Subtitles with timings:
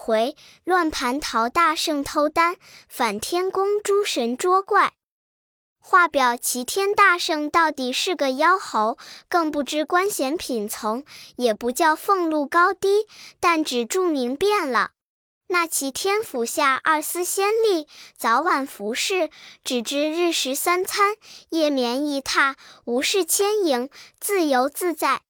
[0.00, 0.34] 回，
[0.64, 2.56] 乱蟠桃大圣偷丹，
[2.88, 4.94] 反天宫诸神捉怪。
[5.78, 8.96] 话表齐天大圣到底是个妖猴，
[9.28, 11.04] 更不知官衔品从，
[11.36, 13.06] 也不叫俸禄高低，
[13.40, 14.92] 但只注明变了。
[15.48, 17.86] 那齐天府下二司仙吏，
[18.16, 19.30] 早晚服侍，
[19.64, 21.16] 只知日食三餐，
[21.48, 22.54] 夜眠一榻，
[22.84, 23.90] 无事牵营，
[24.20, 25.22] 自由自在。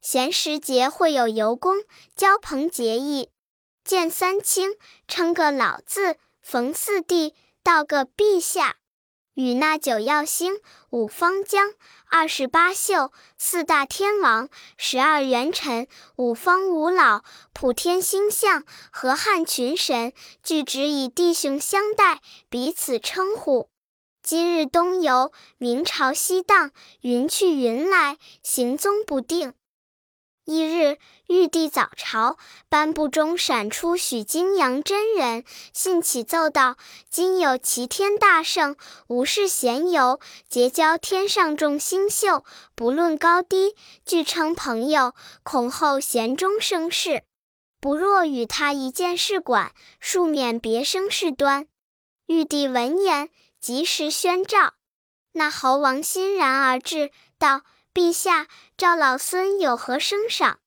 [0.00, 1.78] 闲时节会有游宫，
[2.14, 3.30] 交朋结义，
[3.84, 4.76] 见三清，
[5.06, 8.76] 称个老字，逢四帝，道个陛下。
[9.34, 10.60] 与那九曜星、
[10.90, 11.74] 五方将、
[12.08, 14.48] 二十八宿、四大天王、
[14.78, 20.12] 十二元辰、五方五老、普天星象、河汉群神，
[20.42, 23.68] 俱只以弟兄相待，彼此称呼。
[24.22, 26.70] 今日东游，明朝西荡，
[27.02, 29.52] 云去云来，行踪不定。
[30.46, 32.36] 一日，玉帝早朝，
[32.68, 36.76] 颁布中闪出许金阳真人，信启奏道
[37.08, 43.74] ：“今有齐天大圣，无事闲游，结交天上众星宿，不论高低，
[44.04, 47.22] 俱称朋友，恐后闲中生事。
[47.80, 51.66] 不若与他一见试管，庶免别生事端。”
[52.28, 53.30] 玉帝闻言，
[53.60, 54.74] 及时宣召。
[55.32, 57.62] 那猴王欣然而至，道。
[57.94, 60.58] 陛下，赵老孙有何升赏？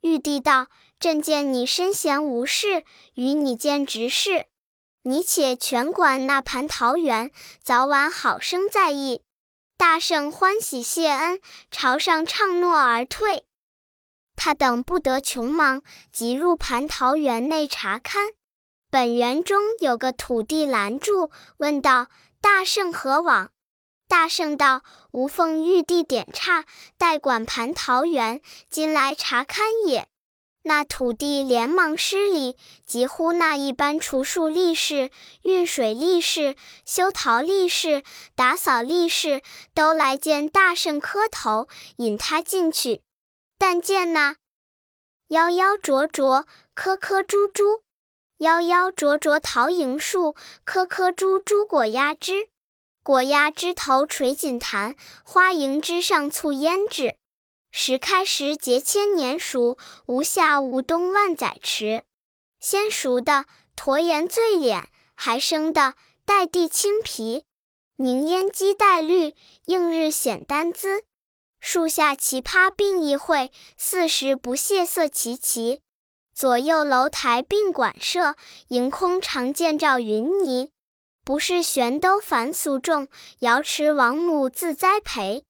[0.00, 0.68] 玉帝道
[1.00, 2.84] ：“朕见你身闲无事，
[3.14, 4.46] 与你见执事。
[5.02, 7.32] 你且全管那蟠桃园，
[7.64, 9.22] 早晚好生在意。”
[9.76, 11.40] 大圣欢喜谢恩，
[11.72, 13.44] 朝上唱诺而退。
[14.36, 18.28] 他等不得穷忙，即入蟠桃园内查看。
[18.88, 22.06] 本园中有个土地拦住，问道
[22.40, 23.50] ：“大圣何往？”
[24.08, 26.64] 大圣道：“吾奉玉帝点差，
[26.96, 30.08] 代管蟠桃园，今来查勘也。”
[30.64, 35.10] 那土地连忙施礼，即呼那一般除树力士、
[35.42, 38.02] 运水力士、修桃力士、
[38.34, 39.42] 打扫力士，
[39.74, 43.02] 都来见大圣磕头，引他进去。
[43.58, 44.36] 但见那
[45.28, 47.82] 夭夭灼灼、颗颗珠珠，
[48.38, 52.48] 夭夭灼灼桃影树，颗颗珠珠果压枝。
[53.08, 57.16] 果压枝头垂锦坛，花迎枝上簇胭脂。
[57.70, 62.02] 时开时节千年熟，无夏无冬万载迟。
[62.60, 65.94] 先熟的驼颜醉脸，还生的
[66.26, 67.44] 带地青皮。
[67.96, 71.04] 凝烟肌带绿，映日显丹姿。
[71.60, 75.80] 树下奇葩并一会，四时不谢色齐齐。
[76.34, 78.36] 左右楼台并馆舍，
[78.68, 80.68] 迎空常见照云霓。
[81.28, 83.06] 不是玄都凡俗众，
[83.40, 85.44] 瑶池王母自栽培。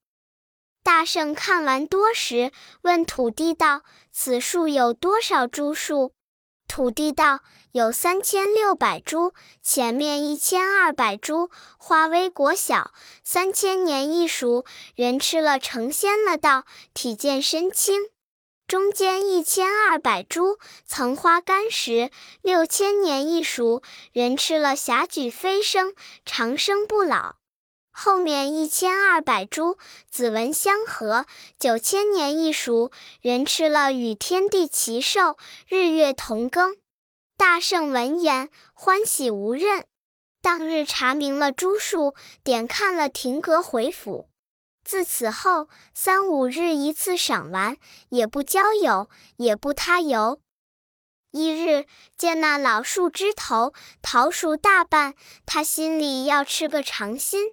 [0.83, 2.51] 大圣看完多时，
[2.83, 6.15] 问土地道：“此树有多少株树？”
[6.67, 12.91] 土地道：“有三千六百株，前面一千二百株，花微果小，
[13.23, 14.65] 三千年一熟，
[14.97, 18.11] 人吃了成仙了道，体健身轻。”
[18.69, 22.11] 中间一千二百株，层花干实，
[22.43, 25.95] 六千年一熟，人吃了霞举飞升，
[26.27, 27.37] 长生不老。
[27.91, 29.79] 后面一千二百株，
[30.11, 31.25] 紫纹相合，
[31.59, 32.93] 九千年一熟，
[33.23, 36.77] 人吃了与天地齐寿，日月同庚。
[37.39, 39.87] 大圣闻言，欢喜无任。
[40.43, 42.15] 当日查明了株数，
[42.45, 44.29] 点看了亭阁回府。
[44.89, 47.77] 自此后，三五日一次赏玩，
[48.09, 50.41] 也不交友，也不他游。
[51.31, 51.85] 一日
[52.17, 55.13] 见那老树枝头桃熟大半，
[55.45, 57.53] 他心里要吃个尝心。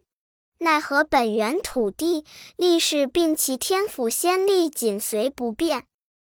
[0.60, 2.24] 奈何本园土地
[2.56, 5.84] 历史并其天府先例紧随不变，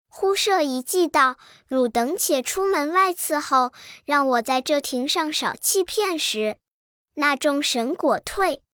[0.08, 1.36] 忽设一计道
[1.70, 3.70] ：“汝等且出门外伺候，
[4.04, 6.56] 让我在这亭上少憩片时。”
[7.14, 8.64] 那众神果退。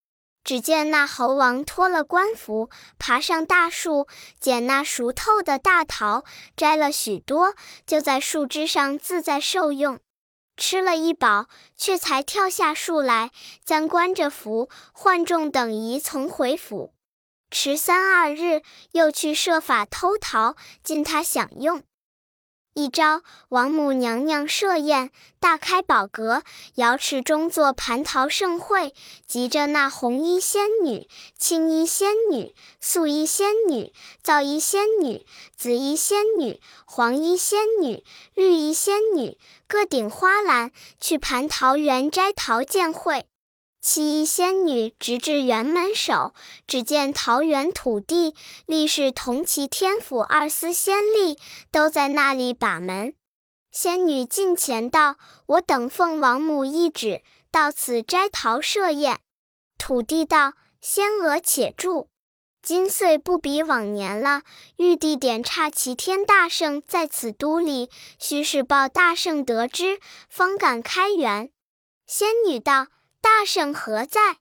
[0.44, 4.08] 只见那猴王脱了官服，爬上大树，
[4.40, 6.24] 捡那熟透的大桃，
[6.56, 7.54] 摘了许多，
[7.86, 10.00] 就在树枝上自在受用。
[10.56, 11.46] 吃了一饱，
[11.76, 13.30] 却才跳下树来，
[13.64, 16.92] 将关着服、唤众等仪从回府。
[17.50, 18.62] 迟三二日，
[18.92, 21.82] 又去设法偷桃，尽他享用。
[22.74, 23.20] 一朝，
[23.50, 26.42] 王母娘娘设宴，大开宝阁，
[26.76, 28.94] 瑶池中作蟠桃盛会。
[29.26, 33.92] 急着那红衣仙女、青衣仙女、素衣仙女、
[34.22, 38.02] 皂衣仙女、紫衣仙女、黄衣仙女、
[38.34, 39.36] 绿衣仙女，
[39.66, 43.26] 各顶花篮，去蟠桃园摘桃见会。
[43.84, 46.34] 七一仙女直至园门首，
[46.68, 48.32] 只见桃园土地
[48.64, 51.36] 力士同齐天府二司仙吏
[51.72, 53.12] 都在那里把门。
[53.72, 59.18] 仙女近前道：“我等奉王母懿旨，到此摘桃设宴。”
[59.76, 62.06] 土地道：“仙娥且住，
[62.62, 64.42] 今岁不比往年了。
[64.76, 67.90] 玉帝点差齐天大圣在此都里，
[68.20, 71.50] 须是报大圣得知，方敢开园。”
[72.06, 72.86] 仙女道
[73.22, 74.40] ：“大圣何在？”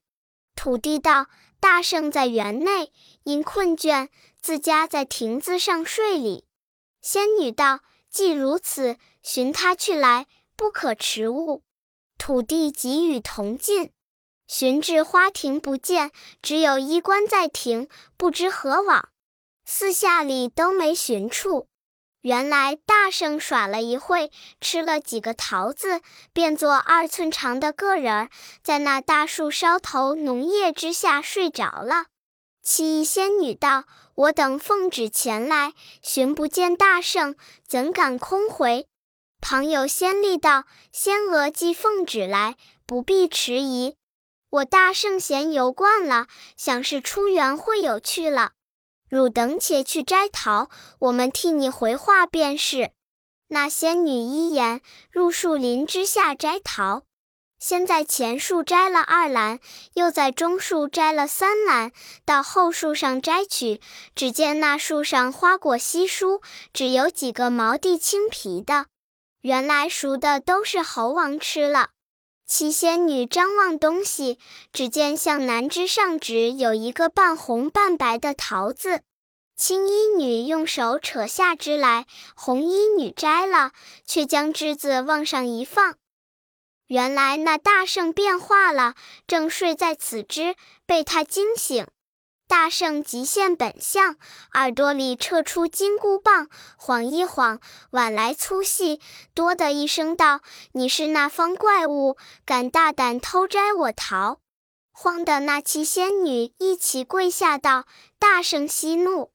[0.54, 1.28] 土地道
[1.62, 2.92] ：“大圣在园内，
[3.24, 4.10] 因困倦，
[4.42, 6.46] 自家在亭子上睡里。”
[7.02, 7.80] 仙女道
[8.12, 10.26] ：“既如此。”寻他去来，
[10.56, 11.64] 不可迟误。
[12.18, 13.92] 土地即与同进，
[14.48, 16.12] 寻至花亭不见，
[16.42, 17.88] 只有衣冠在亭，
[18.18, 19.10] 不知何往。
[19.64, 21.68] 四下里都没寻处。
[22.22, 26.02] 原来大圣耍了一会，吃了几个桃子，
[26.34, 28.30] 变作二寸长的个人儿，
[28.64, 32.06] 在那大树梢头浓叶之下睡着了。
[32.62, 35.74] 七仙女道：“我等奉旨前来，
[36.04, 37.36] 寻不见大圣，
[37.68, 38.88] 怎敢空回？”
[39.42, 43.96] 旁有仙吏道：“仙娥既奉旨来，不必迟疑。
[44.52, 48.52] 我大圣闲游惯了，想是出园会友去了。
[49.12, 50.70] 汝等且去摘桃，
[51.00, 52.92] 我们替你回话便是。”
[53.50, 54.80] 那仙女依言，
[55.12, 57.04] 入树林之下摘桃。
[57.60, 59.60] 先在前树摘了二篮，
[59.96, 61.92] 又在中树摘了三篮，
[62.24, 63.82] 到后树上摘取，
[64.16, 66.42] 只见那树上花果稀疏，
[66.72, 68.86] 只有几个毛地青皮的。
[69.42, 71.90] 原来熟的都是猴王吃了。
[72.54, 74.38] 七仙女张望东西，
[74.74, 79.04] 只见向南枝上只有一个半红半白的桃子。
[79.56, 83.72] 青衣女用手扯下枝来，红衣女摘了，
[84.06, 85.96] 却将枝子往上一放。
[86.88, 88.96] 原来那大圣变化了，
[89.26, 91.88] 正睡在此枝，被他惊醒。
[92.52, 94.18] 大圣即现本相，
[94.56, 97.62] 耳朵里撤出金箍棒，晃一晃，
[97.92, 99.00] 碗来粗细，
[99.34, 100.42] 哆的一声道
[100.76, 104.42] ：“你是那方怪物，敢大胆偷摘我桃！”
[104.92, 107.86] 慌的那七仙女一起跪下道
[108.20, 109.32] ：“大圣息怒，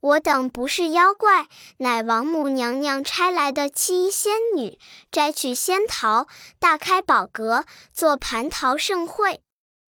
[0.00, 4.78] 我等不是妖怪，乃王母娘娘差来的七仙女，
[5.12, 6.28] 摘取仙桃，
[6.58, 9.42] 大开宝阁，做蟠桃盛会。”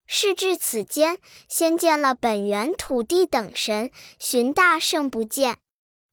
[0.06, 1.18] 事至此间，
[1.48, 5.58] 先见了本源土地等神，寻大圣不见。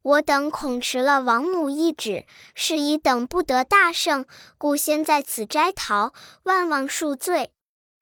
[0.02, 4.26] 我等恐迟了王母一旨，是以等不得大圣，
[4.58, 7.52] 故先在此摘桃，万望恕罪。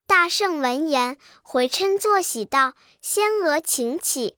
[0.06, 4.36] 大圣闻言，回嗔作喜道：“仙娥请起。”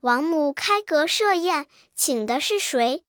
[0.00, 1.66] 王母开阁设宴，
[1.96, 3.04] 请的是谁？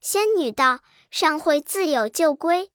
[0.00, 0.80] 仙女道
[1.10, 2.70] ：“上会自有旧规，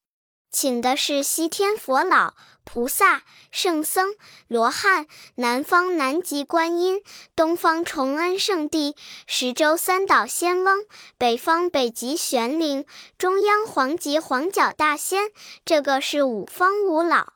[0.50, 2.34] 请的是西天佛老。”
[2.72, 4.14] 菩萨、圣僧、
[4.46, 7.02] 罗汉，南方南极观音，
[7.34, 8.94] 东方崇恩圣帝，
[9.26, 10.84] 十洲三岛仙翁，
[11.18, 12.86] 北方北极玄灵，
[13.18, 15.32] 中央黄极黄角大仙。
[15.64, 17.32] 这个是五方五老，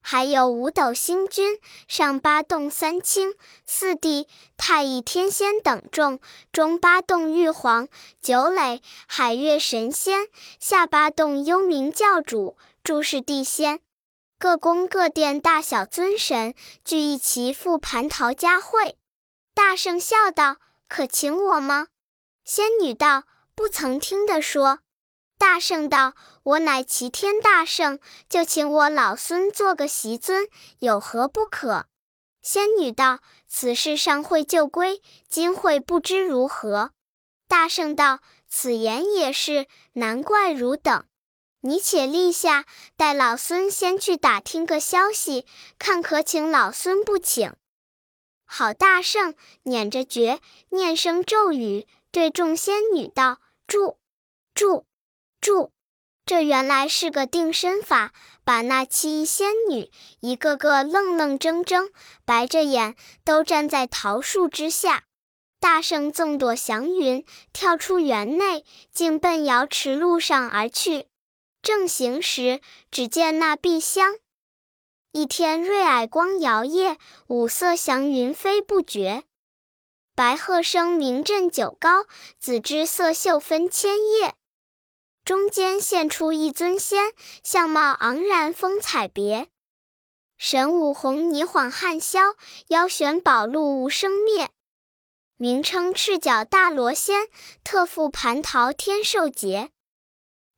[0.00, 3.34] 还有五斗星君，上八洞三清，
[3.66, 6.20] 四帝、太乙天仙等众，
[6.52, 7.86] 中八洞玉皇、
[8.22, 10.26] 九磊、海月神仙，
[10.58, 13.80] 下八洞幽冥教主，诸事地仙。
[14.40, 18.96] 各宫各殿大小尊神聚一齐赴蟠桃佳会。
[19.52, 20.56] 大圣笑道
[20.88, 21.88] ：“可请我吗？”
[22.42, 24.78] 仙女道：“不曾听得说。”
[25.36, 27.98] 大圣道：“我乃齐天大圣，
[28.30, 30.48] 就请我老孙做个席尊，
[30.78, 31.84] 有何不可？”
[32.40, 36.92] 仙女道：“此事上会旧规，今会不知如何。”
[37.46, 41.04] 大圣道：“此言也是，难怪汝等。”
[41.62, 42.64] 你且立下，
[42.96, 45.46] 待老孙先去打听个消息，
[45.78, 47.54] 看可请老孙不请。
[48.46, 50.40] 好大圣捻着诀，
[50.70, 53.96] 念声咒语，对众仙女道：“住，
[54.54, 54.84] 住，
[55.40, 55.72] 住！”
[56.26, 58.12] 这原来是个定身法，
[58.44, 59.90] 把那七仙女
[60.20, 61.90] 一个个愣愣怔怔，
[62.24, 65.04] 白着眼，都站在桃树之下。
[65.58, 71.06] 大圣纵躲祥云，跳出园内，竟奔瑶池路上而去。
[71.62, 74.16] 正行时，只见那碧香，
[75.12, 79.24] 一天瑞霭光摇曳，五色祥云飞不绝。
[80.14, 82.06] 白鹤声鸣震九高，
[82.38, 84.34] 紫芝色秀分千叶。
[85.24, 87.12] 中间现出一尊仙，
[87.44, 89.48] 相貌昂然风采别。
[90.38, 92.34] 神武红霓晃汉霄，
[92.68, 94.48] 腰悬宝露无生灭。
[95.36, 97.28] 名称赤脚大罗仙，
[97.62, 99.70] 特赴蟠桃天寿节。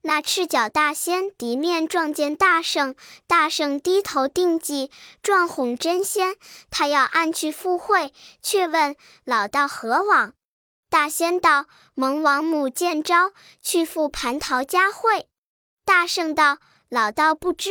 [0.04, 2.96] 那赤脚大仙敌面撞见大圣，
[3.28, 4.90] 大圣低头定计，
[5.22, 6.36] 撞哄真仙。
[6.70, 10.34] 他要暗去赴会，却问老道何往？
[10.90, 13.32] 大仙道：蒙王母见招，
[13.62, 15.26] 去赴蟠桃佳会。
[15.84, 16.58] 大圣道
[16.90, 17.70] ：“老道不知。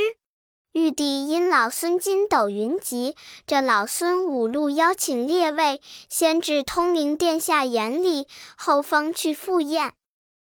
[0.72, 9.94] 玉帝因老孙筋斗云集，这老孙五路邀请列位，先至通明殿下眼里，后方去赴宴。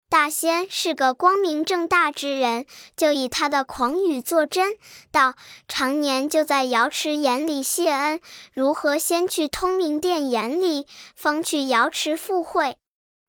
[0.10, 2.66] 大仙是个光明正大之人，
[2.98, 4.76] 就以他的狂语作真，
[5.12, 5.36] 道
[5.68, 8.20] 常年就在瑶池眼里谢恩，
[8.52, 12.78] 如何先去通明殿眼里，方去瑶池赴会？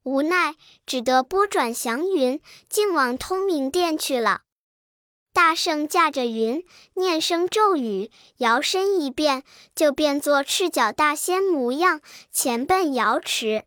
[0.05, 0.55] 无奈
[0.87, 4.41] 只得拨转祥云，竟往通明殿去了。”
[5.35, 9.45] 大圣驾着云，念声咒语，摇身一变，
[9.77, 12.01] 就变作赤脚大仙模样，
[12.33, 13.65] 前奔瑶池。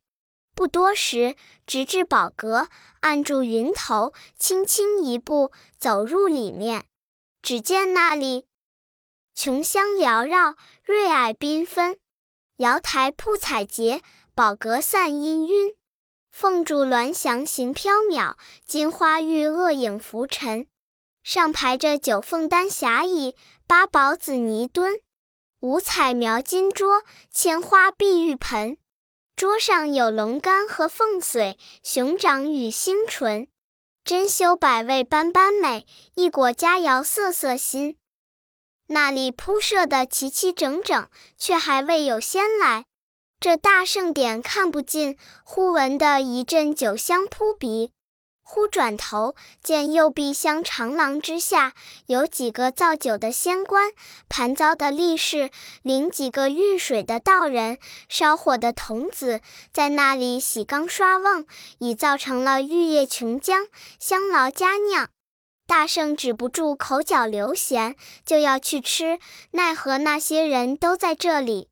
[0.56, 2.68] 不多时，直至宝阁，
[3.02, 6.86] 按住云头，轻轻一步走入里面。
[7.42, 8.46] 只见那里
[9.36, 11.98] 琼香缭绕，瑞霭缤纷，
[12.58, 14.02] 瑶台铺彩洁，
[14.36, 15.76] 宝阁散氤氲，
[16.32, 20.68] 凤柱鸾翔行飘渺，金花玉萼影浮沉。
[21.24, 25.00] 上排着九凤丹霞椅，八宝紫泥墩，
[25.62, 28.78] 五彩描金桌，千花碧玉盆。
[29.36, 33.48] 桌上有龙肝和凤髓，熊掌与星唇，
[34.06, 37.98] 珍馐百味般般美，一果佳肴色色新。
[38.88, 42.86] 那里铺设的齐齐整整，却还未有仙来。
[43.40, 47.92] 这大盛典看不尽，忽闻的一阵酒香扑鼻。
[48.46, 51.74] 忽转头见右壁厢长廊之下，
[52.06, 53.92] 有几个造酒的仙官，
[54.30, 55.50] 盘糟的力士，
[55.82, 61.46] 领几个运水的道人，烧火的童子，在那里洗缸刷瓮，
[61.80, 63.68] 已造成了玉液琼浆，
[64.00, 65.10] 香劳佳酿。
[65.66, 67.96] 大圣止不住口角流涎，
[68.26, 69.18] 就要去吃，
[69.52, 71.70] 奈何那些人都在这里。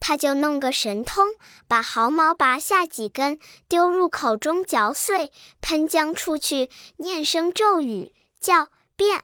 [0.00, 1.26] 他就弄个神通，
[1.66, 3.38] 把毫毛拔下几根，
[3.68, 9.22] 丢入口中嚼碎，喷浆出去，念声咒语，叫变，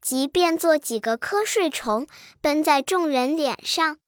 [0.00, 2.06] 即变作几个瞌睡虫，
[2.40, 3.98] 奔在众人脸上。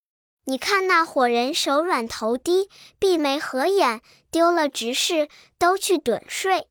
[0.45, 4.01] 你看那伙人手软头低，闭眉合眼，
[4.31, 5.29] 丢了执事，
[5.59, 6.67] 都去盹睡。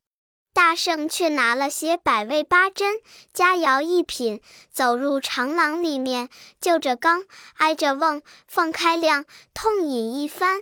[0.54, 3.00] 大圣却拿了些百味八珍
[3.32, 6.28] 佳肴一品，走入长廊里面，
[6.60, 10.60] 就着缸，挨着瓮，放开量，痛饮一番。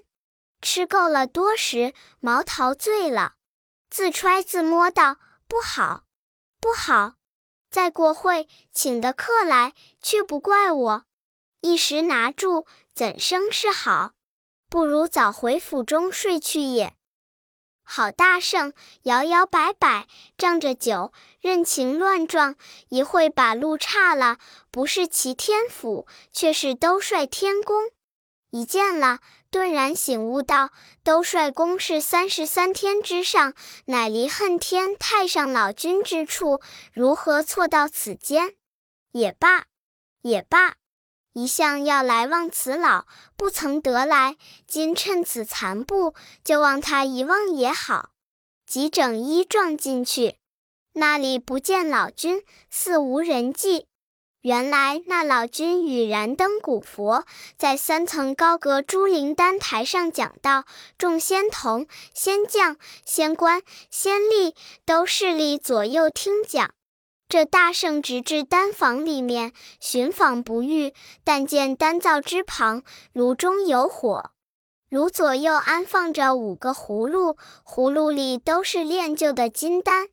[0.62, 3.34] 吃够了多时，毛陶醉了，
[3.88, 5.16] 自揣自摸道
[5.48, 6.04] ：“不好，
[6.60, 7.14] 不好！
[7.70, 11.04] 再过会请的客来，却不怪我。
[11.62, 14.12] 一时拿住，怎生是好？
[14.68, 16.94] 不如早回府中睡去也。”
[17.92, 20.06] 好大圣，摇摇摆摆，
[20.38, 22.54] 仗着酒，任情乱撞，
[22.88, 24.38] 一会把路岔了，
[24.70, 27.90] 不是齐天府，却是兜率天宫。
[28.50, 29.18] 一见了，
[29.50, 30.70] 顿然醒悟道：
[31.02, 33.54] 兜率宫是三十三天之上，
[33.86, 36.60] 乃离恨天太上老君之处，
[36.92, 38.54] 如何错到此间？
[39.10, 39.64] 也罢，
[40.22, 40.76] 也罢。
[41.32, 43.06] 一向要来望此老，
[43.36, 48.10] 不曾得来，今趁此残步，就望他一望也好。
[48.66, 50.36] 即整衣撞进去，
[50.94, 53.86] 那里不见老君，似无人迹。
[54.42, 57.26] 原来那老君与燃灯古佛
[57.58, 60.64] 在三层高阁朱灵丹台上讲道，
[60.96, 64.54] 众仙童、仙将、仙官、仙吏
[64.86, 66.70] 都势力左右听讲。
[67.30, 72.82] 这大圣直至丹房里面寻访不遇，但见丹灶之旁
[73.12, 74.32] 炉中有火，
[74.88, 80.08] 炉左右安放着五个葫芦，葫芦里都是炼就的金丹。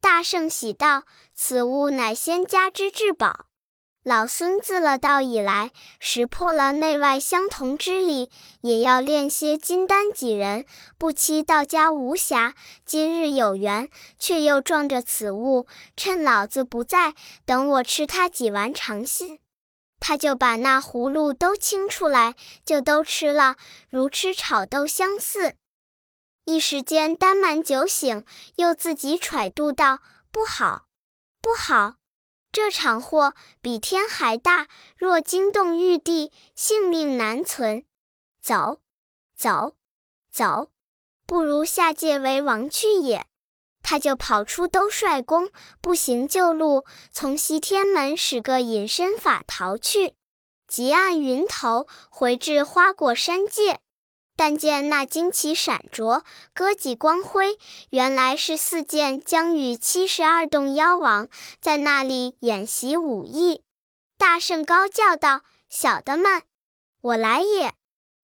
[0.00, 1.02] 大圣喜道
[1.36, 3.44] ：“此物乃仙家之至宝。”
[4.04, 8.30] 老孙自了道以来，识破了内外相同之理，
[8.60, 10.66] 也要练些金丹几人，
[10.98, 12.52] 不期道家无暇。
[12.84, 17.14] 今日有缘，却又撞着此物，趁老子不在，
[17.46, 19.38] 等我吃他几丸尝信。
[19.98, 23.56] 他就把那葫芦都清出来，就都吃了，
[23.88, 25.54] 如吃炒豆相似。
[26.44, 28.22] 一时间丹满酒醒，
[28.56, 30.84] 又自己揣度道：“不好，
[31.40, 31.94] 不好。”
[32.54, 37.84] 这场祸比天还大，若惊动玉帝，性命难存。
[38.40, 38.78] 走，
[39.36, 39.74] 走，
[40.30, 40.70] 走，
[41.26, 43.26] 不如下界为王去也。
[43.82, 50.14] 他就跑出兜率宫，步行旧路，从西天门使个隐身法逃去，
[50.68, 53.80] 急按云头回至花果山界。
[54.36, 57.58] 但见那旌旗闪着，歌戟光辉，
[57.90, 61.28] 原来是四剑将与七十二洞妖王
[61.60, 63.62] 在那里演习武艺。
[64.18, 66.42] 大圣高叫道：“小的们，
[67.00, 67.74] 我来也！”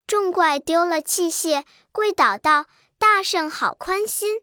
[0.06, 2.66] 众怪丢了器械，跪倒道
[2.98, 4.40] ：“大圣好宽心，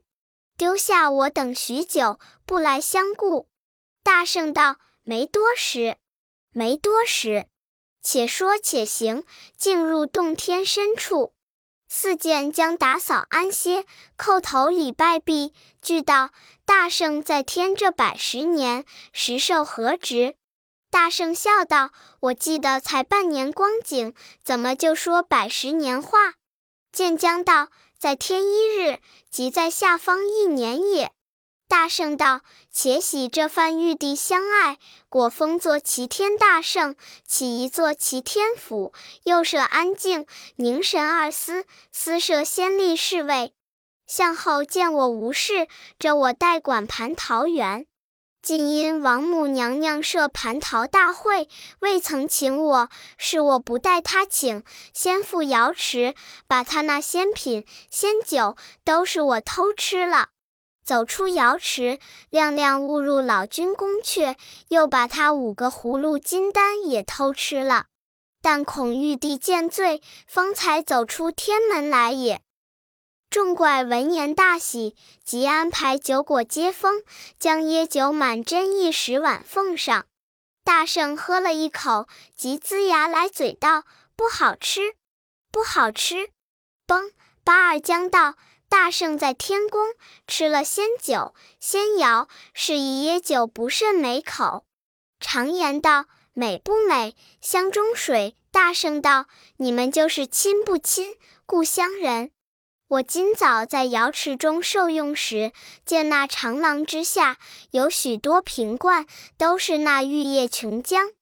[0.58, 3.50] 丢下我等许久，不来相顾。”
[4.04, 5.98] 大圣道：“没多时，
[6.52, 7.48] 没多时。
[8.02, 9.26] 且说且行，
[9.58, 11.34] 进入洞天深处。
[11.90, 13.86] 四见将打扫安歇，
[14.18, 16.32] 叩头礼拜毕，俱道：
[16.66, 20.36] 大圣在天这百十年，实受何职？
[20.90, 24.14] 大圣笑道：我记得才半年光景，
[24.44, 26.34] 怎么就说百十年话？
[26.92, 31.12] 见将道：在天一日，即在下方一年也。
[31.68, 34.78] 大圣道：“且喜这番玉帝相爱，
[35.10, 36.96] 果封作齐天大圣，
[37.26, 38.94] 起一座齐天府，
[39.24, 43.54] 又设安静、凝神二司，司设先吏侍卫。
[44.06, 45.68] 向后见我无事，
[46.00, 47.86] 这我代管蟠桃园。
[48.42, 56.16] 今因王母娘娘设蟠桃大会，未曾请我，是我不待她请，先赴瑶池，
[56.48, 58.56] 把她那仙品、仙酒
[58.86, 60.30] 都是我偷吃了。”
[60.88, 64.38] 走出瑶池，亮亮误入老君宫阙，
[64.70, 67.88] 又把他五个葫芦金丹也偷吃了。
[68.42, 72.40] 但恐玉帝见罪，方才走出天门来也。
[73.30, 77.04] 众怪闻言大喜，即安排酒果接风，
[77.38, 80.06] 将椰酒满斟一十碗奉上。
[80.64, 83.84] 大圣喝了一口，即龇牙咧嘴道
[84.16, 84.96] ：“不好吃，
[85.52, 86.30] 不好吃。”
[86.88, 87.12] 崩！
[87.44, 88.36] 八二将道。
[88.70, 89.82] 大圣在天宫
[90.28, 94.66] 吃了仙酒仙肴，是以椰酒不甚美口。
[95.20, 102.32] 常言道：“美不美，香中水。”大圣道：“你们就是亲不亲，故乡人。
[102.88, 105.52] 我今早在瑶池中受用时，
[105.86, 107.38] 见那长廊之下
[107.72, 109.06] 有许多瓶罐，
[109.38, 111.14] 都是那玉液琼浆，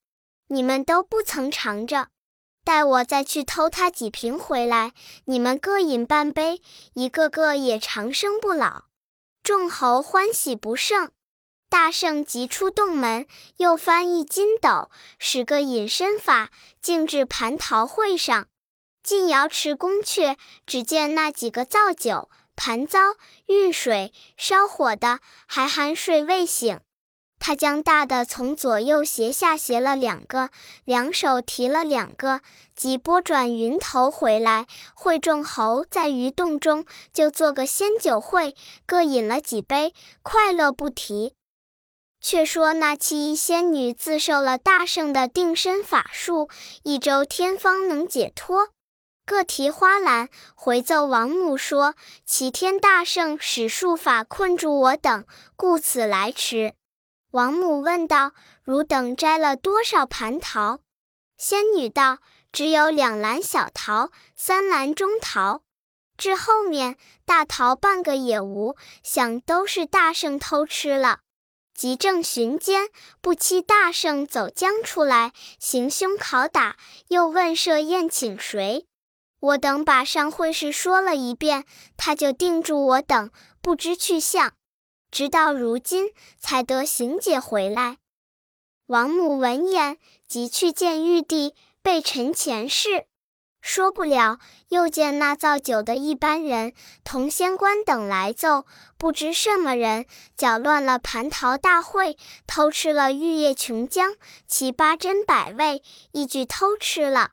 [0.48, 2.08] 你们都不曾尝着。”
[2.66, 4.94] 待我再去偷他几瓶回来，
[5.26, 6.64] 你们各饮半杯，
[6.96, 8.86] 一个个也长生不老。
[9.44, 11.12] 众猴欢喜不胜。
[11.70, 16.50] 大圣急出洞门，又翻一筋斗，使个隐身法，
[16.82, 18.48] 径至蟠桃会上。
[19.04, 20.36] 进瑶池宫阙，
[20.66, 23.00] 只见那几个造酒、盘糟、
[23.46, 26.80] 运水、烧火的，还酣睡未醒。
[27.48, 30.50] 他将大的从左右斜下斜了两个，
[30.84, 32.42] 两手提了两个，
[32.76, 38.56] 即拨转云头回来，会众猴在鱼洞中就做个仙酒会，
[38.88, 41.36] 各饮了几杯，快乐不提。
[42.20, 46.50] 却说那七仙女自受了大圣的定身法术，
[46.82, 48.70] 一周天方能解脱，
[49.24, 51.94] 各提花篮回奏王母说：
[52.26, 55.24] 齐天大圣使术法困住我等，
[55.56, 56.74] 故此来迟。
[57.36, 58.32] 王母问道
[58.64, 60.80] ：“汝等摘了多少蟠桃？”
[61.38, 62.20] 仙女道
[62.54, 65.62] ：“只有两篮小桃，三篮中桃，
[66.16, 66.96] 至后面
[67.26, 71.20] 大桃半个也无，想都是大圣偷吃了。”
[71.76, 72.88] 即正寻间，
[73.20, 76.78] 不期大圣走将出来，行凶拷打，
[77.10, 78.88] 又问设宴请谁。
[79.42, 81.66] 我等把上会事说了一遍，
[81.98, 83.30] 他就定住我等，
[83.62, 84.54] 不知去向。
[85.16, 88.00] 直到如今才得行解回来。
[88.88, 89.98] 王母闻言，
[90.28, 93.06] 即去见玉帝，备陈前事。
[93.62, 96.74] 说不了，又见那造酒的一班人
[97.06, 98.66] 同仙官等来奏，
[98.98, 104.18] 不知什么人搅乱了蟠桃大会，偷吃了玉液琼浆，
[104.50, 107.32] 其八珍百味，一举偷吃了。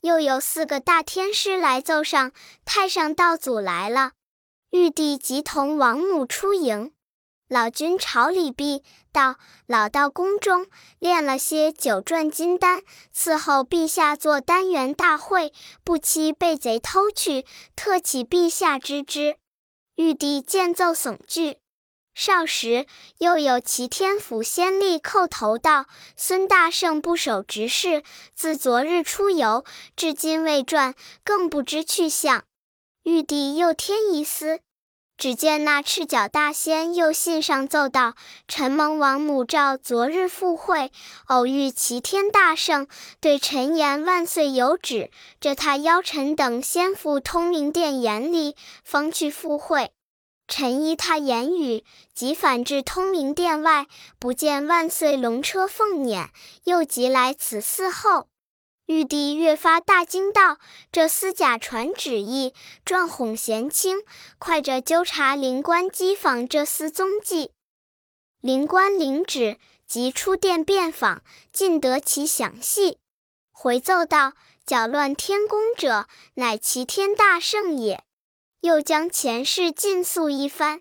[0.00, 2.32] 又有四个大天师来奏上，
[2.64, 4.12] 太上道祖来了。
[4.70, 6.90] 玉帝即同王母出迎。
[7.48, 10.66] 老君朝礼毕，道：“老道宫中
[10.98, 12.82] 炼了些九转金丹，
[13.16, 19.38] 伺候陛下做丹元大会，不期被贼偷去，特启陛下知之。”
[19.96, 21.56] 玉帝见奏悚惧。
[22.14, 25.86] 少时，又有齐天府先吏叩头道
[26.18, 28.02] ：“孙大圣不守职事，
[28.34, 29.64] 自昨日出游，
[29.96, 32.44] 至今未传，更不知去向。”
[33.04, 34.60] 玉帝又添一思。
[35.18, 38.14] 只见那赤脚大仙又信上奏道
[38.46, 40.92] ：“臣蒙王母召，昨日赴会，
[41.26, 42.86] 偶遇齐天大圣，
[43.20, 48.54] 对臣言万岁有旨，这他邀臣等先赴通明殿言礼，
[48.84, 49.90] 方去赴会。
[50.46, 53.88] 臣依他言语，即返至通明殿外，
[54.20, 56.28] 不见万岁龙车凤辇，
[56.62, 58.28] 又即来此伺候。”
[58.88, 60.56] 玉帝越发大惊，道
[60.90, 62.54] ：“这厮假传旨意，
[62.86, 63.98] 状哄贤卿，
[64.38, 67.50] 快着纠察灵官机访这厮踪迹。”
[68.40, 71.22] 灵官领旨，即出殿遍访，
[71.52, 72.96] 尽得其详细。
[73.52, 74.32] 回奏道
[74.64, 78.02] ：“搅乱天宫者，乃齐天大圣也。”
[78.62, 80.80] 又将前事尽诉一番。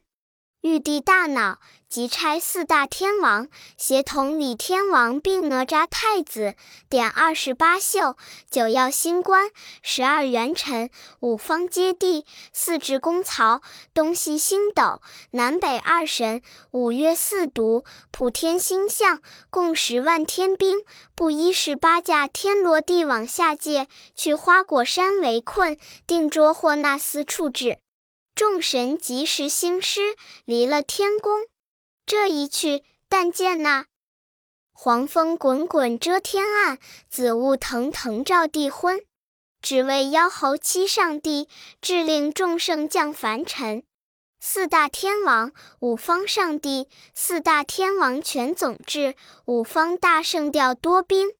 [0.62, 3.47] 玉帝大恼，即差四大天王
[3.78, 6.56] 协同李天王并哪吒太子，
[6.89, 8.15] 点二十八宿，
[8.52, 9.50] 九曜星官，
[9.82, 10.89] 十二元辰，
[11.21, 13.62] 五方揭谛，四至公曹，
[13.93, 20.80] 东西星斗，南北二神，五岳四渎，普天星象，共十万天兵，
[21.15, 27.80] 布一十八架天罗地网下界，去花果山围困，定捉霍那斯处置。
[28.36, 31.45] 众神及时兴师，离了天宫。
[32.08, 33.86] 这一去，但见那
[34.72, 39.02] 黄风滚滚遮天暗，紫雾腾腾照地昏。
[39.62, 41.50] 只为妖猴欺上帝，
[41.82, 43.84] 致令众圣降凡尘。
[44.39, 51.34] 四大天王，五方上帝；四大天王全总制，五方大圣调多兵。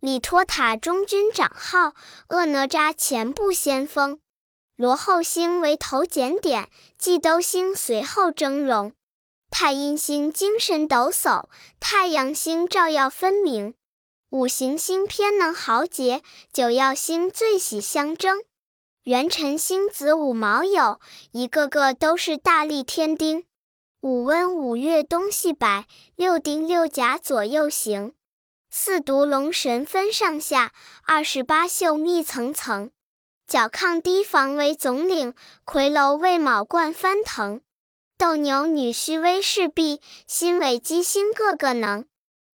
[0.00, 1.92] 李托塔中军长号，
[2.30, 4.18] 恶哪吒前部先锋。
[4.76, 8.92] 罗后星为头检点，季兜星随后峥嵘，
[9.50, 11.44] 太阴星精神抖擞，
[11.80, 13.74] 太阳星照耀分明，
[14.30, 18.42] 五行星偏能豪杰，九曜星最喜相争，
[19.04, 20.98] 元辰星子午卯酉，
[21.32, 23.44] 一个个都是大力天丁，
[24.00, 28.12] 五温五月东西摆，六丁六甲左右行，
[28.68, 30.72] 四毒龙神分上下，
[31.06, 32.90] 二十八宿密层层。
[33.46, 35.32] 角亢堤防为总领，
[35.64, 37.60] 魁楼为卯冠翻腾，
[38.18, 42.06] 斗牛女婿威势毕，新尾鸡星个个能。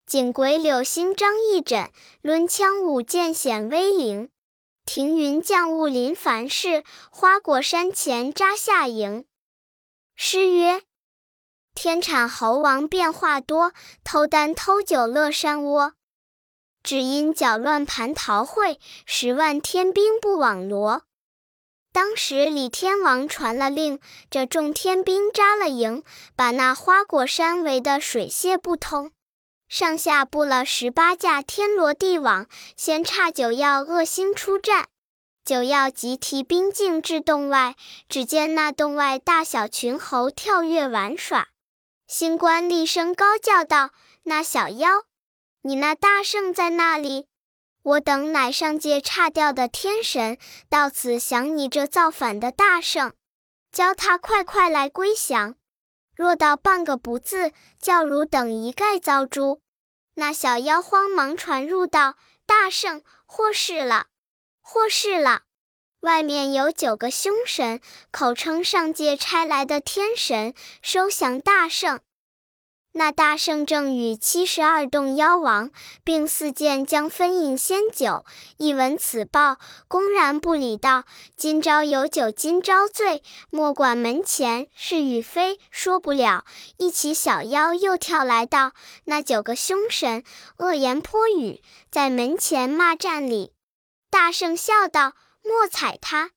[0.08, 1.90] 景鬼柳星张翼轸，
[2.24, 4.32] 抡枪舞剑显威灵。
[4.86, 9.26] 停云降雾临凡事，花果山前扎下营。
[10.16, 10.82] 诗曰：
[11.76, 13.72] 天产猴王变化多，
[14.04, 15.94] 偷丹偷酒乐山窝。
[16.82, 21.04] 只因搅乱蟠桃会，十万天兵不网罗。
[21.94, 24.00] 当时李天王传了令，
[24.30, 26.04] 这众天兵扎了营，
[26.36, 29.12] 把那花果山围得水泄不通，
[29.68, 34.88] 上下布了十八架天罗地网，先差九曜恶星出战。
[35.44, 37.76] 九曜即提兵进至洞外，
[38.08, 41.50] 只见那洞外大小群猴跳跃玩耍。
[42.08, 43.90] 星官厉声高叫道
[44.24, 45.04] ：“那小妖！”
[45.64, 47.28] 你那大圣在那里？
[47.84, 50.38] 我等乃上界差掉的天神，
[50.70, 53.14] 到此降你这造反的大圣，
[53.72, 55.56] 教他快快来归降。
[56.16, 59.62] 若到半个不字，叫汝等一概遭诛。
[60.14, 64.08] 那小妖慌忙传入道：“大圣，祸事了，
[64.62, 65.44] 祸事了！
[66.02, 72.02] 外面有九个凶神，口称上界差来的天神，收降大圣。”
[72.94, 75.72] 那大圣正与七十二洞妖王，
[76.04, 78.26] 并四剑将分饮仙酒，
[78.58, 81.06] 一闻此报，公然不理道
[81.38, 86.44] ：“今朝有酒今朝醉，莫管门前是与非。”说不了，
[86.78, 88.74] 一起小妖又跳来道
[89.06, 90.26] ：“那九个凶神
[90.58, 93.54] 恶言泼语，在门前骂战里。”
[94.12, 96.32] 大圣笑道：“莫睬他。”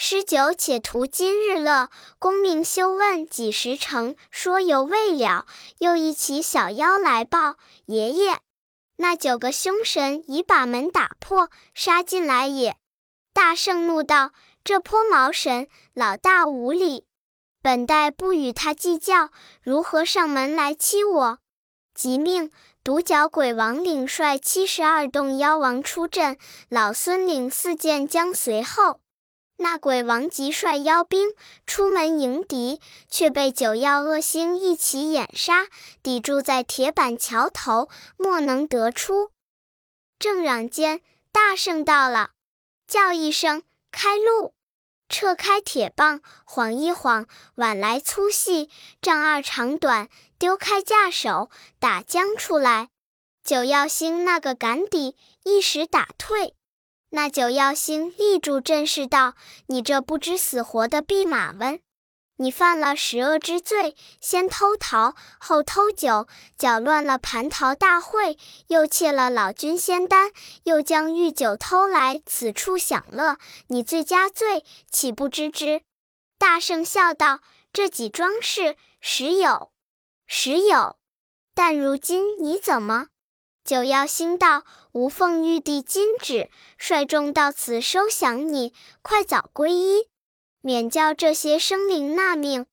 [0.00, 4.14] 诗酒且图今日乐，功名休问几时成。
[4.30, 5.44] 说犹未了，
[5.78, 7.56] 又一起小妖来报：
[7.86, 8.38] 爷爷，
[8.98, 12.76] 那九个凶神已把门打破，杀进来也。
[13.32, 14.30] 大圣怒道：
[14.62, 17.04] 这泼毛神，老大无礼！
[17.60, 19.30] 本待不与他计较，
[19.60, 21.38] 如何上门来欺我？
[21.92, 22.52] 即命
[22.84, 29.00] 独角鬼王领率七十二洞妖王出阵，老孙领四剑将随后。
[29.60, 31.34] 那鬼王即率妖兵
[31.66, 35.66] 出门迎敌，却被九曜恶星一起掩杀，
[36.00, 39.32] 抵住在铁板桥头，莫能得出。
[40.18, 41.00] 正嚷间，
[41.32, 42.30] 大圣到了，
[42.86, 44.54] 叫一声开路，
[45.08, 48.70] 撤开铁棒，晃一晃，碗来粗细，
[49.02, 52.90] 丈二长短，丢开架手，打将出来。
[53.42, 56.54] 九曜星那个赶抵，一时打退。
[57.10, 59.34] 那九曜星立住阵势道
[59.68, 61.80] ：“你这不知死活的弼马温，
[62.36, 70.32] 你犯了十恶之罪，先偷桃，后偷酒，搅乱了蟠桃大会，又窃了老君仙丹，
[70.64, 75.80] 又将御酒偷来此处享乐，你罪加罪，岂不知之？”
[76.38, 77.40] 大圣笑道
[77.72, 79.72] ：“这几桩事，实有，
[80.26, 80.96] 实有。
[81.54, 83.06] 但如今你怎么？”
[83.64, 84.62] 九曜星道
[84.98, 90.08] ：“吾奉玉帝金旨，率众到此收降你，快早归依，
[90.60, 92.66] 免叫这些生灵纳命。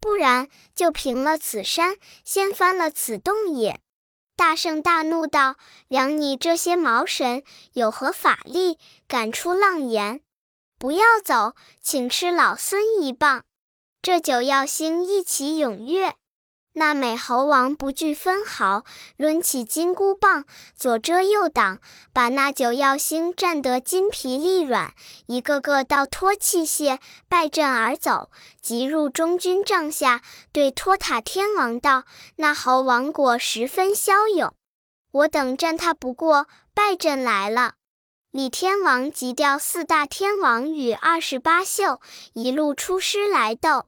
[0.00, 3.78] 不然，就平了此山，掀翻了此洞也。”
[4.36, 5.56] 大圣大怒道
[5.88, 7.42] ：“量你这些毛神
[7.74, 10.22] 有何法力，敢出浪言？
[10.78, 13.44] 不要走，请吃老孙一棒！”
[14.00, 16.14] 这九曜星一起踊跃。
[16.78, 18.84] 那美猴王不惧分毫，
[19.16, 20.44] 抡起金箍棒，
[20.76, 21.78] 左遮右挡，
[22.12, 24.92] 把那九曜星战得筋疲力软，
[25.24, 26.98] 一个个倒脱器械，
[27.30, 28.30] 败阵而走。
[28.60, 30.20] 急入中军帐下，
[30.52, 32.04] 对托塔天王道
[32.36, 34.52] ：“那猴王果十分骁勇，
[35.12, 37.76] 我等战他不过，败阵来了。”
[38.30, 42.00] 李天王即调四大天王与二十八宿，
[42.34, 43.86] 一路出师来斗。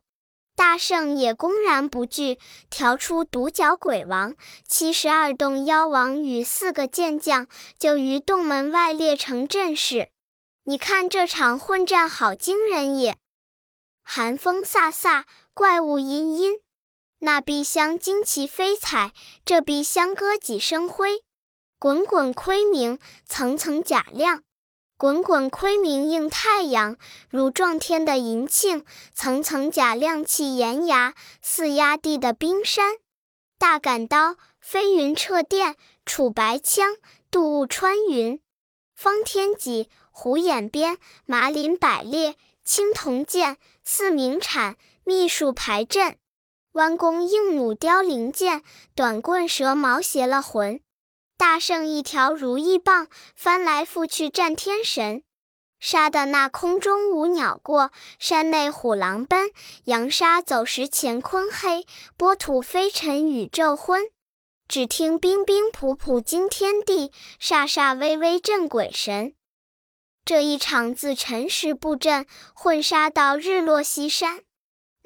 [0.58, 2.36] 大圣也公然不惧，
[2.68, 4.34] 调出独角鬼王、
[4.66, 7.46] 七十二洞妖王与四个剑将，
[7.78, 10.10] 就于洞门外列成阵势。
[10.64, 13.16] 你看这场混战，好惊人也！
[14.02, 15.22] 寒风飒飒，
[15.54, 16.54] 怪物阴阴，
[17.20, 19.12] 那碧香旌旗飞彩，
[19.44, 21.22] 这碧香歌几声辉，
[21.78, 24.42] 滚滚窥明，层层甲亮。
[24.98, 26.96] 滚滚窥明映太阳，
[27.30, 28.82] 如撞天的银磬；
[29.14, 32.96] 层层甲亮气岩崖，似压地的冰山。
[33.60, 36.96] 大杆刀飞云掣电，楚白枪
[37.30, 38.40] 渡雾穿云。
[38.96, 42.34] 方天戟虎眼鞭，麻林百裂
[42.64, 46.16] 青铜剑，四明铲秘术排阵。
[46.72, 48.64] 弯弓硬弩雕翎箭，
[48.96, 50.80] 短棍蛇矛邪了魂。
[51.38, 55.22] 大圣一条如意棒，翻来覆去战天神，
[55.78, 59.52] 杀得那空中无鸟过，山内虎狼奔，
[59.84, 64.10] 扬沙走石乾坤黑，波土飞尘宇宙昏。
[64.66, 69.32] 只听冰冰噗噗惊天地，煞煞微微震鬼神。
[70.24, 74.42] 这一场自辰时布阵，混杀到日落西山。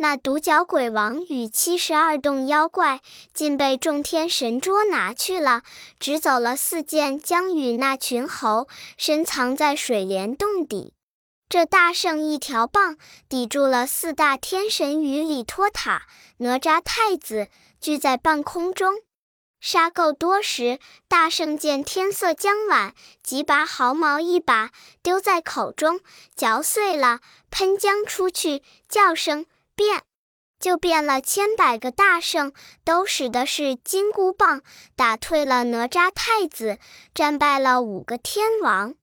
[0.03, 3.01] 那独角鬼王与七十二洞妖怪，
[3.33, 5.63] 竟被众天神捉拿去了，
[6.01, 8.67] 只走了四剑将与那群猴，
[8.99, 10.93] 深藏在水帘洞底。
[11.49, 12.97] 这大圣一条棒，
[13.29, 16.03] 抵住了四大天神与李托塔、
[16.39, 17.47] 哪吒太子，
[17.81, 18.95] 聚在半空中。
[19.61, 26.01] 杀够多时，大圣见天色将晚，即拔毫毛一把，丢在口中，
[26.35, 27.21] 嚼碎了，
[27.53, 29.47] 喷浆出去，叫声。
[29.83, 30.05] 变，
[30.61, 32.53] 就变了千百个大圣，
[32.85, 34.63] 都使的是金箍棒，
[34.95, 36.79] 打退了哪吒太子，
[37.13, 38.95] 战败了五个天王。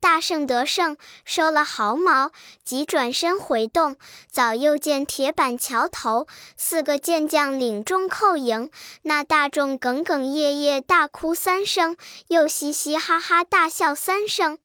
[0.00, 2.32] 大圣得胜，收了毫毛，
[2.64, 3.96] 即转身回洞。
[4.28, 6.26] 早又见铁板桥头，
[6.56, 8.68] 四个健将领众叩迎，
[9.02, 14.58] 那大众哽哽咽咽大哭三声，又嘻嘻哈哈大笑三声。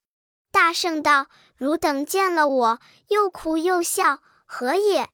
[0.52, 5.08] 大圣道：“汝等见了我，又哭又笑。”何也？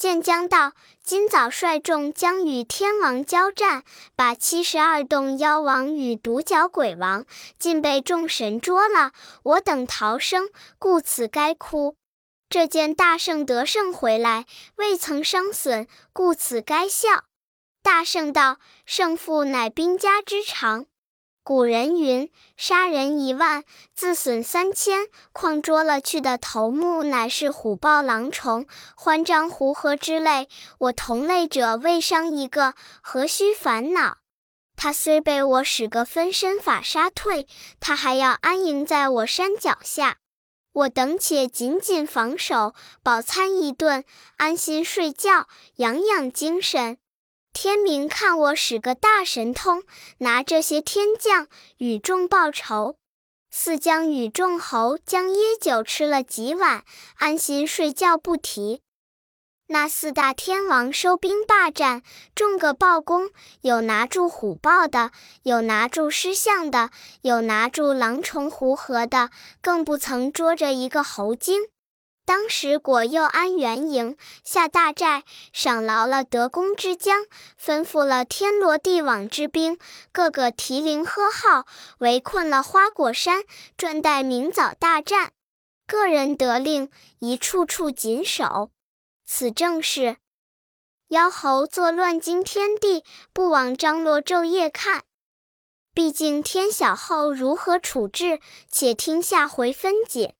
[0.00, 0.72] 剑将道
[1.04, 3.84] ：“今早率众将与天王交战，
[4.16, 7.26] 把七十二洞妖王与独角鬼王
[7.58, 9.12] 尽被众神捉了。
[9.42, 11.96] 我等逃生，故此该哭。
[12.48, 17.24] 这见大圣得胜回来，未曾伤损，故此该笑。”
[17.84, 20.86] 大圣道：“胜负乃兵家之常。”
[21.50, 34.18] 古人云：“杀人一万，自损三千。”况捉了去的头目乃是虎豹狼虫、欢张狐河之类，我同类者未伤一个，何须烦恼？
[34.76, 37.48] 他虽被我使个分身法杀退，
[37.80, 40.18] 他还要安营在我山脚下。
[40.72, 44.04] 我等且紧紧防守，饱餐一顿，
[44.36, 46.98] 安心睡觉，养养精神。
[47.52, 49.82] 天明看我使个大神通，
[50.18, 52.96] 拿这些天将与众报仇。
[53.50, 56.84] 四将与众猴将椰酒吃了几碗，
[57.16, 58.80] 安心睡觉不提。
[59.66, 62.02] 那四大天王收兵霸占，
[62.34, 65.10] 众个报功，有拿住虎豹的，
[65.42, 66.90] 有拿住狮象的，
[67.22, 71.62] 有拿住狼虫狐河的，更不曾捉着一个猴精。
[72.30, 77.24] 当时果又安元营下大寨，赏劳了得功之将，
[77.60, 79.76] 吩咐了天罗地网之兵，
[80.12, 81.66] 个个提铃喝号，
[81.98, 83.42] 围困了花果山，
[83.76, 85.32] 专待明早大战。
[85.88, 86.88] 个人得令，
[87.18, 88.70] 一处处紧守。
[89.26, 90.18] 此正是
[91.08, 95.02] 妖猴作乱惊天地，不枉张罗昼夜看。
[95.92, 98.38] 毕竟天晓后如何处置，
[98.70, 100.36] 且听下回分解。